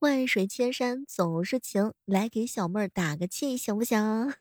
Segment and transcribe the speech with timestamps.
[0.00, 4.32] 万水千山总是情，来给小妹儿打个气，行不行？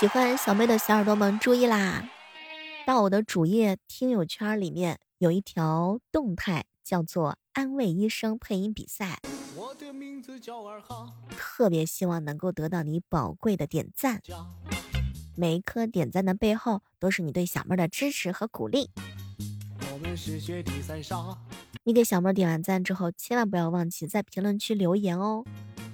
[0.00, 2.08] 喜欢小妹的小耳朵们注意啦！
[2.86, 9.20] 到我的主页听友圈里面有一条动态，叫做“安慰医生配音比赛”，
[11.36, 14.22] 特别希望能够得到你宝贵的点赞。
[15.36, 18.88] 每一颗点赞的背后，都是你对小妹儿的支持和鼓励。
[19.92, 21.38] 我们是雪地三少
[21.84, 25.44] 你给小妹点完赞之后，千万不要忘记在评论区留言哦。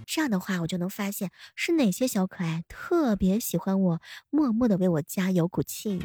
[0.05, 6.03] 这样的话，我就能发现是哪些小可爱特别喜欢我，默默的为我加油鼓气。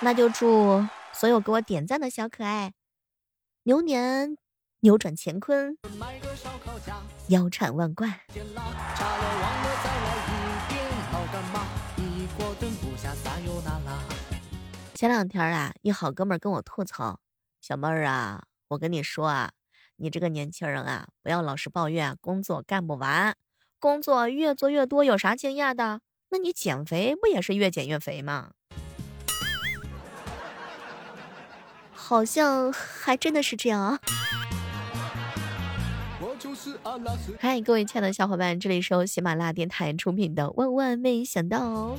[0.00, 2.72] 那就祝所有给我点赞的小可爱，
[3.64, 4.36] 牛年
[4.80, 5.76] 扭转乾坤，
[7.26, 8.20] 腰缠万贯。
[14.98, 17.20] 前两天啊，一好哥们跟我吐槽
[17.62, 19.52] ：“小妹儿啊，我跟你说啊，
[19.98, 23.36] 你这个年轻人啊，不要老是抱怨工作干不完，
[23.78, 26.00] 工作越做越多，有啥惊讶的？
[26.30, 28.50] 那你减肥不也是越减越肥吗？”
[31.94, 34.00] 好像还真的是这样啊！
[37.38, 41.96] 嗨，各位亲爱的小伙伴，这里是由喜马拉雅电台出品的《万万没想到》。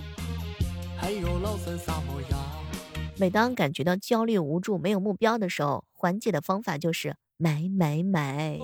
[3.19, 8.57] 每当感觉到焦虑、无助、没有目标的时候，缓解的方法就是买买买。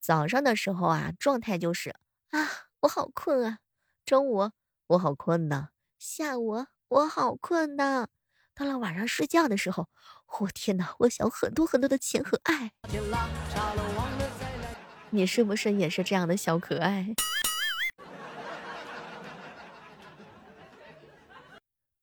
[0.00, 1.90] 早上的时候啊，状态就是
[2.30, 2.40] 啊，
[2.80, 3.58] 我好困啊；
[4.04, 4.50] 中午
[4.88, 5.68] 我好困呐；
[6.00, 8.06] 下午我好困呐；
[8.52, 9.86] 到了晚上睡觉的时候，
[10.40, 12.72] 我天哪，我想很多很多的钱和爱。
[15.10, 17.14] 你是不是也是这样的小可爱？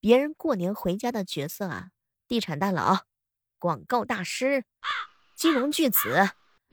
[0.07, 1.89] 别人过年回家的角色啊，
[2.29, 2.99] 地产大佬、
[3.59, 4.63] 广告大师、
[5.35, 6.29] 金融巨子、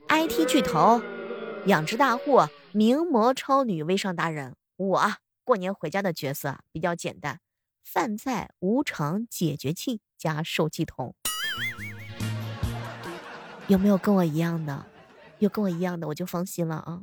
[0.08, 1.02] IT 巨头、
[1.66, 4.54] 养殖大户、名模超女、微商达人。
[4.76, 7.40] 我过年回家的角色比较简单：
[7.82, 11.16] 饭菜、无常、解决器加受气筒。
[13.66, 14.86] 有没有跟我一样的？
[15.40, 17.02] 有跟我一样的，我就放心了啊。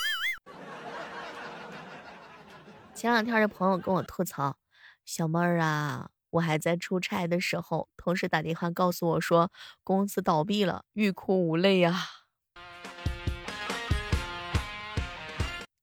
[3.01, 4.59] 前两天的朋友跟我吐槽，
[5.05, 9.51] 小妹儿啊，我还在出差的时候，同事打电话告诉我说
[9.83, 11.99] 公司倒闭了，欲哭无泪啊。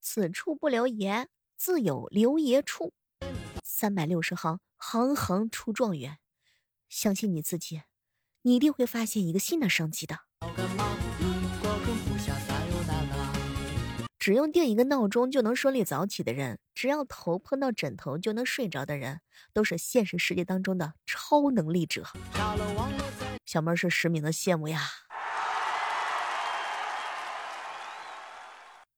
[0.00, 2.94] 此处不留爷，自有留爷处。
[3.64, 6.18] 三百六十行，行行出状元。
[6.88, 7.82] 相信你自己，
[8.42, 10.27] 你一定会发现一个新的商机的。
[14.28, 19.22] 只用定一个闹钟就能顺利早起的人，只要头碰到枕头就能睡着的人，
[19.54, 22.04] 都是现实世界当中的超能力者。
[23.46, 24.82] 小妹儿是实名的羡慕呀！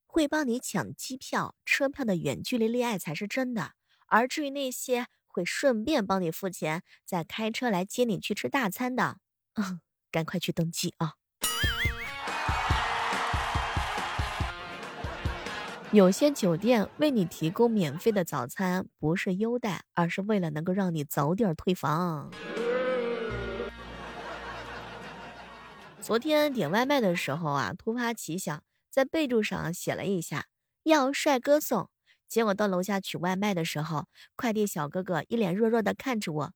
[0.08, 3.74] 会帮你抢机票、车票的远距离恋爱才是真的，
[4.08, 9.18] 而至于那些会顺便帮你付钱、再开车来接你去吃大餐的，
[9.54, 9.80] 嗯，
[10.10, 11.19] 赶快去登记啊！
[15.92, 22.30] 有些酒店为你提供免费的早餐，不是优待，而是为了能够让你早点退房。
[26.00, 30.46] 昨天点外卖的时候啊，突发奇想，在备注上写了一下
[30.84, 31.90] 要帅哥送，
[32.28, 34.06] 结果到楼下取外卖的时候，
[34.36, 36.52] 快递小哥哥一脸弱弱的看着我，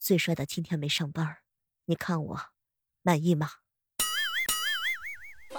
[0.00, 1.36] 最帅的今天没上班，
[1.84, 2.40] 你看我
[3.02, 3.59] 满意吗？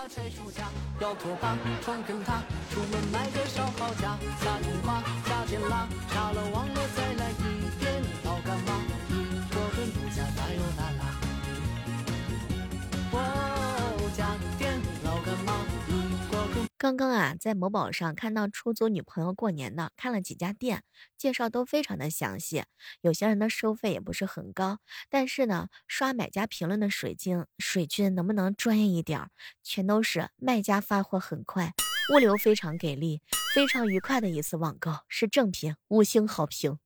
[0.02, 0.68] 发财鼠家
[1.00, 7.21] 要拖把床跟他出门买个烧烤架撒葱花加点辣差了忘了再
[16.82, 20.82] 刚刚啊，在某宝上看到出租女朋友过年的，看了几家店，
[21.16, 22.64] 介绍都非常的详细。
[23.02, 29.30] 有些人的收费也不是很高，但是呢，刷买家评论的水晶水军能不能专业一点？
[29.62, 31.72] 全都是卖家发货很快，
[32.16, 33.22] 物流非常给力，
[33.54, 36.80] 非常愉快的一次网购，是正品，五星好评。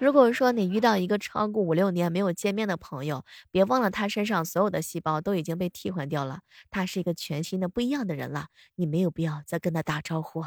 [0.00, 6.38] 如果说你遇到一个超过五六年没有见面的朋友，别忘了他身上所有的细胞都已经被替换掉了，
[6.70, 8.46] 他是一个全新的不一样的人了，
[8.76, 10.44] 你没有必要再跟他打招呼，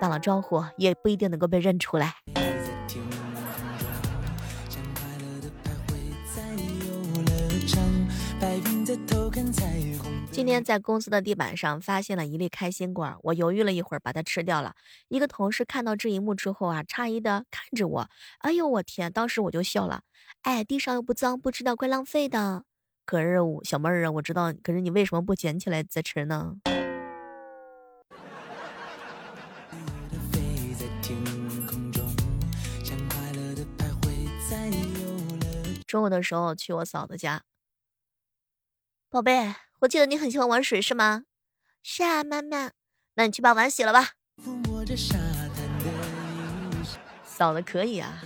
[0.00, 2.14] 打了招呼也不一定能够被认出来。
[10.30, 14.74] 今天在公司的地板上发现了一粒开心果，我犹豫了一会儿，把它吃掉了。
[15.08, 18.08] 一个同事看到这一幕之后啊，诧异的看着我，
[18.40, 19.12] 哎呦我天！
[19.12, 20.02] 当时我就笑了。
[20.42, 22.64] 哎，地上又不脏，不知道怪浪费的。
[23.06, 26.56] 可是我小妹儿啊，我知道，可是你为什么不捡起来再吃呢？
[35.86, 37.42] 中午的时候去我嫂子家。
[39.14, 41.22] 宝贝，我记得你很喜欢玩水，是吗？
[41.84, 42.72] 是啊，妈妈。
[43.14, 44.14] 那你去把碗洗了吧。
[47.24, 48.24] 嫂子可以啊。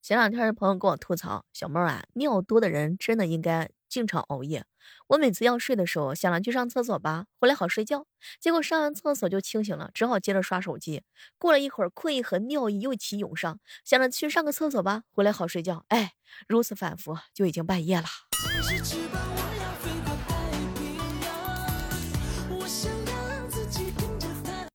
[0.00, 3.68] 前两天朋友跟我吐槽，小妹啊，尿多的人真的应该。
[3.88, 4.64] 经常熬夜，
[5.10, 8.06] 我每次要睡的时候想了去上厕所吧，回来好睡觉。
[8.38, 11.02] 结果上完厕所就清醒了，只好接着刷手机。
[11.36, 15.84] 过了一会儿，困意和尿意又起涌上，想着去上个厕所吧，回来好睡觉。
[15.88, 16.12] 哎，
[16.46, 18.04] 如此反复，就已经半夜了。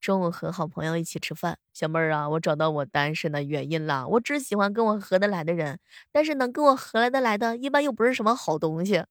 [0.02, 4.06] 中午和好朋友一起吃饭，小妹儿啊，我找到我单身的原因了。
[4.10, 5.80] 我只喜欢跟我合得来的人，
[6.12, 9.06] 但是能跟我合来得来的，一般又不是什么好东西。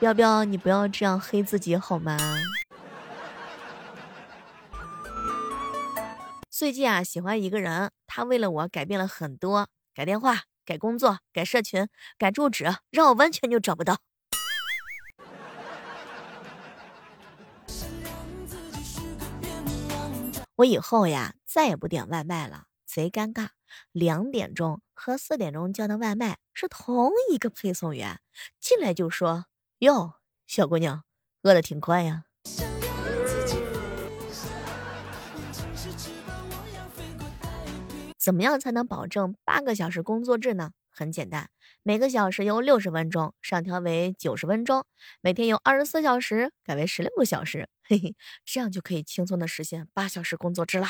[0.00, 2.16] 彪彪，你不要这样黑自己好吗？
[6.48, 13.98] 最近啊，喜欢一个人，他为了我改变了很多，改电话、改工作、改社群、改住址，让我完全就找不到。
[20.56, 23.48] 我以后呀，再也不点外卖了，贼尴尬。
[23.90, 28.20] 两点钟和四点钟叫的外卖是同一个配送员，
[28.60, 29.46] 进来就说
[29.80, 30.14] ：“哟，
[30.46, 31.04] 小姑娘，
[31.42, 32.24] 饿的挺快呀。”
[38.18, 40.72] 怎么样才能保证八个小时工作制呢？
[40.90, 41.48] 很简单，
[41.84, 44.84] 每个小时由六十分钟上调为九十分钟，
[45.20, 50.88] 每天由二十四小时改为十六个小时，嘿嘿，这样就可以轻松的实现八小时工作制啦。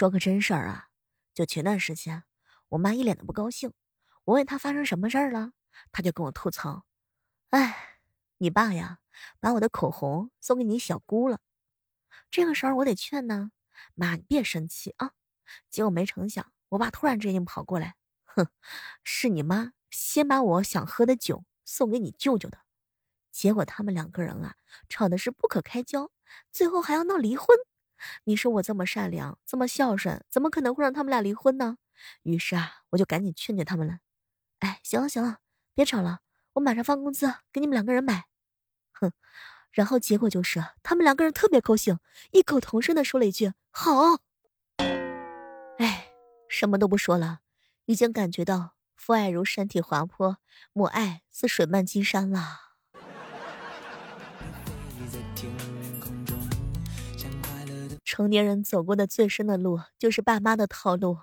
[0.00, 0.88] 说个真事儿啊，
[1.34, 2.24] 就前段时间，
[2.70, 3.74] 我妈一脸的不高兴，
[4.24, 5.52] 我问她发生什么事儿了。
[5.92, 6.86] 她就跟我吐槽
[7.50, 7.98] ：“哎，
[8.38, 9.00] 你爸呀，
[9.40, 11.40] 把我的口红送给你小姑了。”
[12.32, 13.52] 这个时候我得劝呢，
[13.92, 15.10] 妈，你别生气啊。
[15.68, 17.94] 结果没成想，我爸突然之间跑过来，
[18.24, 18.48] 哼，
[19.04, 22.60] 是你妈先把我想喝的酒送给你舅舅的。
[23.30, 24.56] 结果他们两个人啊，
[24.88, 26.10] 吵的是不可开交，
[26.50, 27.48] 最后还要闹离婚。
[28.24, 31.78] 你说我这么善良，这么孝顺，怎么可能会让他们俩离婚呢？
[32.22, 33.98] 于是啊，我就赶紧劝劝他们了。
[34.60, 35.38] 哎，行了行了。
[35.74, 36.20] 别吵了，
[36.54, 38.26] 我马上发工资给你们两个人买。
[38.92, 39.12] 哼，
[39.70, 41.98] 然后结果就是他们两个人特别高兴，
[42.32, 44.18] 异口同声的说了一句“好”。
[45.78, 46.08] 哎，
[46.48, 47.40] 什么都不说了，
[47.86, 50.38] 已经感觉到父爱如山体滑坡，
[50.72, 52.69] 母爱似水漫金山了。
[58.12, 61.18] 成年人走过的最深的路，就是爸妈的套路。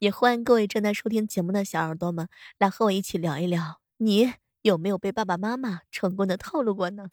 [0.00, 2.26] 也欢迎各位正在收听节目的小耳朵们
[2.58, 4.32] 来和我一起聊一聊，你
[4.62, 7.06] 有没有被爸爸妈妈成功的套路过呢？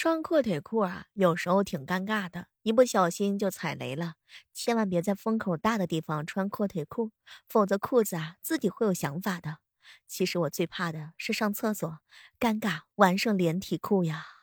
[0.00, 4.14] 穿阔腿裤啊，有时候挺尴尬的，一不小心就踩雷了。
[4.54, 7.10] 千万别在风口大的地方穿阔腿裤，
[7.48, 9.58] 否则裤子啊自己会有想法的。
[10.06, 11.98] 其实我最怕的是上厕所，
[12.38, 14.37] 尴尬完胜连体裤呀。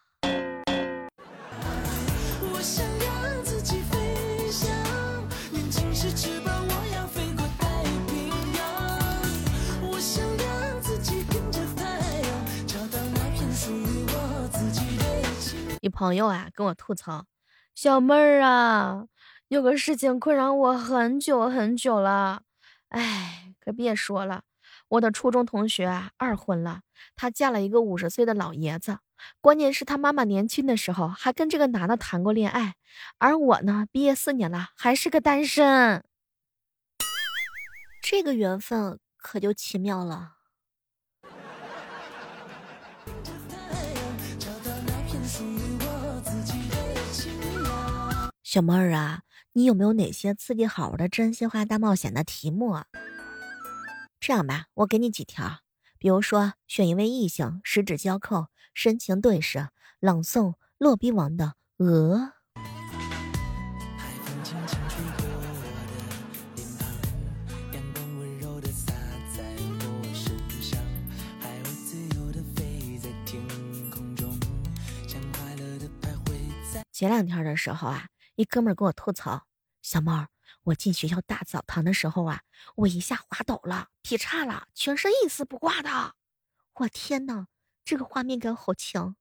[15.86, 17.27] 一朋友啊跟我吐槽
[17.75, 19.06] ：“小妹儿啊，
[19.50, 22.42] 有个事情困扰我很久很久了。
[22.89, 24.42] 哎，可别说了，
[24.88, 26.82] 我的初中同学啊二婚了，
[27.15, 28.98] 她嫁了一个五十岁的老爷子。
[29.42, 32.74] 关键是她妈妈年轻的时候还跟这个男的谈过恋爱，
[33.20, 36.04] 而我呢，毕业四年了还是个单身。
[38.01, 40.32] 这个缘分可就奇妙了。”
[48.55, 52.69] 小妹儿啊，你有没有哪些刺激好玩的真心话大冒险的题目？
[52.69, 52.85] 啊
[54.17, 55.59] 这样吧，我给你几条，
[56.00, 59.67] 比如说选一位异性，十指交扣，深情对视，
[60.00, 62.17] 朗诵《落笔王》的《鹅》。
[76.93, 78.05] 前两天的时候啊。
[78.36, 79.48] 一哥们儿跟我吐槽
[79.82, 80.27] ：“小猫，
[80.63, 82.42] 我进学校大澡堂的时候啊，
[82.75, 86.15] 我一下滑倒了，劈叉了，全身一丝不挂的。
[86.74, 87.48] 我天哪，
[87.86, 89.15] 这个画面感好强！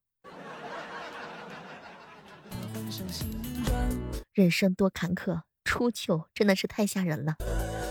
[4.32, 7.36] 人生多坎坷，初秋真的是太吓人了，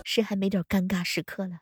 [0.04, 1.60] 谁还没点尴尬时刻了？”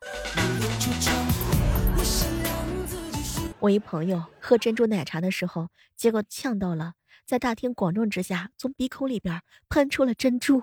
[3.59, 6.95] 我一朋友喝珍珠奶茶的时候，结果呛到了。
[7.31, 10.61] 在大庭广众之下，从鼻孔里边喷出了珍珠，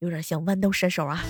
[0.00, 1.24] 有点像豌豆射手啊！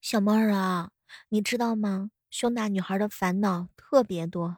[0.00, 0.88] 小妹儿啊，
[1.28, 2.08] 你知道吗？
[2.30, 4.56] 胸大女孩的烦恼特别多，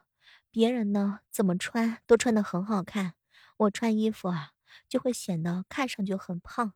[0.49, 3.15] 别人呢怎么穿都穿的很好看，
[3.57, 4.51] 我穿衣服啊
[4.87, 6.71] 就会显得看上去很胖。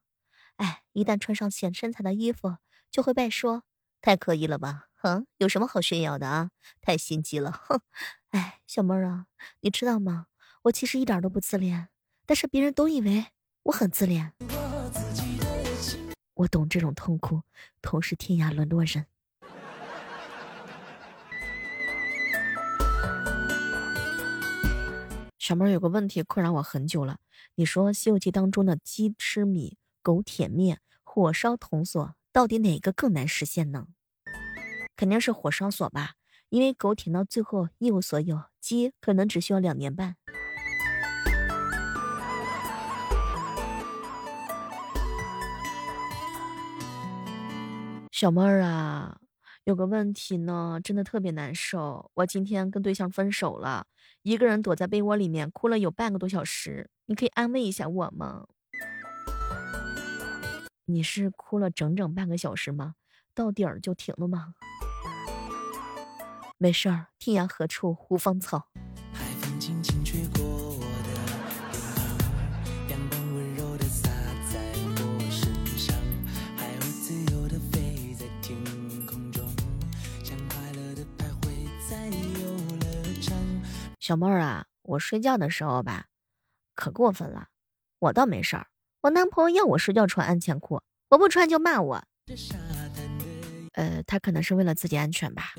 [0.64, 2.56] 哎，一旦穿上显身材的衣服，
[2.90, 3.64] 就会被说
[4.00, 4.86] 太刻意了吧？
[4.96, 6.52] 哼，有什么好炫耀的啊？
[6.80, 7.82] 太心机了，哼！
[8.30, 9.26] 哎，小妹儿啊，
[9.60, 10.28] 你知道吗？
[10.64, 11.90] 我其实一点都不自恋，
[12.26, 13.26] 但是别人都以为
[13.64, 14.32] 我很自恋。
[16.36, 17.42] 我懂这种痛苦，
[17.82, 19.06] 同是天涯沦落人。
[25.38, 27.18] 小妹儿有个问题困扰我很久了，
[27.56, 29.78] 你说《西游记》当中的鸡吃米？
[30.04, 33.88] 狗舔面，火烧铜锁，到底哪个更难实现呢？
[34.98, 36.16] 肯定是火烧锁吧，
[36.50, 40.18] 因为狗舔到最后一无所有，鸡可能只需要两年半。
[48.12, 49.22] 小妹儿啊，
[49.64, 52.12] 有个问题呢，真的特别难受。
[52.16, 53.88] 我今天跟对象分手了，
[54.24, 58.48] 一个人躲在被窝里面哭了有半个多小时，你可以安慰一下我吗？
[60.86, 62.96] 你是哭了整整半个小时吗？
[63.34, 64.56] 到底儿就停了吗？
[66.58, 68.68] 没事儿，天涯何处无芳草。
[69.14, 71.26] 海风轻轻吹过我的脸
[71.72, 74.10] 庞，阳光温柔的洒
[74.52, 75.96] 在我身上，
[76.58, 78.62] 海鸥自由的飞在天
[79.06, 79.48] 空中，
[80.24, 82.08] 像快乐的徘徊在
[82.42, 83.38] 游乐场
[84.00, 86.08] 小妹儿啊，我睡觉的时候吧，
[86.76, 87.48] 可过分了。
[88.00, 88.68] 我倒没事儿。
[89.04, 92.02] 我男朋友要我睡觉穿安全裤，我不穿就骂我。
[93.74, 95.56] 呃，他可能是为了自己安全吧。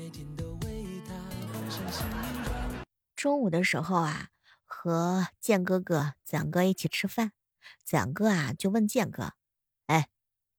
[3.15, 4.29] 中午的时候啊，
[4.65, 7.33] 和建哥哥、子阳哥一起吃饭，
[7.83, 9.33] 子阳哥啊就问建哥
[9.85, 10.07] ：“哎，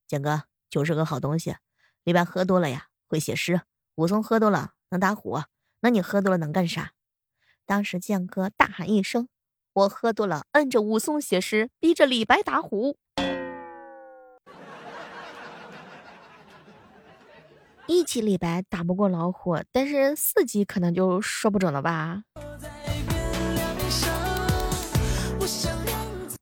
[0.06, 1.56] 建哥，酒是个好东西，
[2.04, 3.62] 李白喝多了呀会写诗，
[3.96, 5.42] 武松喝多了能打虎，
[5.80, 6.92] 那你喝多了能干啥？”
[7.66, 9.28] 当时建哥大喊一声。
[9.76, 12.96] 我喝多了，摁着武松写诗，逼着李白打虎。
[17.86, 22.22] 一级李白打不过老虎，但是四级可能就说不准了吧。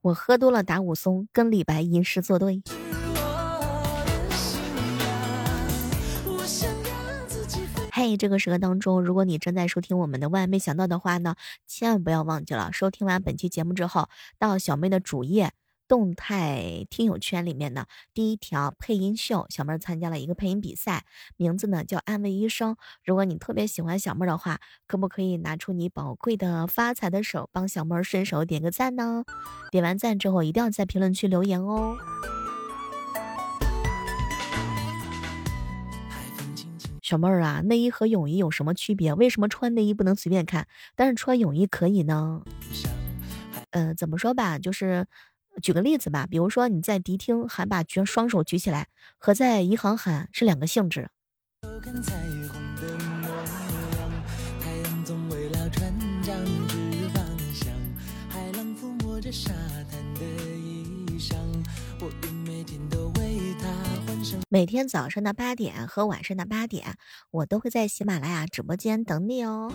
[0.03, 2.63] 我喝多了打武松，跟李白吟诗作对。
[8.05, 11.35] 在，这个时刻当中，如果你正在收听我们的，万没想到的话呢，
[11.65, 15.53] 千万不要忘记了，收听完本期节目之后，到小妹的主页
[15.87, 22.75] 动态听友圈里面呢，第一条配音秀，小妹参加了一个配音比赛，名字呢叫安慰医生。
[23.03, 29.23] 如果你特别喜欢小妹的话，可不可以拿出你宝贵的发财的手，帮小妹顺手点个赞呢？
[29.71, 31.95] 点完赞之后，一定要在评论区留言哦。
[37.05, 39.13] 小妹儿啊，内衣和泳衣有什么区别？
[39.13, 42.41] 为什么穿内衣不能随便看，但是穿泳衣可以呢？
[43.69, 45.05] 呃，怎么说吧，就是，
[45.61, 48.87] 举个例子吧，比如说你在迪厅喊把举双手举起来，
[49.19, 51.07] 和在银行喊是两个性质。
[64.55, 66.95] 每天早上的八点和晚上的八点，
[67.29, 69.69] 我都会在喜马拉雅直播间等你哦。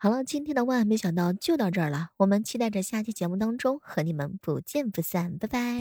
[0.00, 5.80] 好了，今天的万没想到就到这儿了，我们期待着下期节目当中和你们不见不散，拜拜。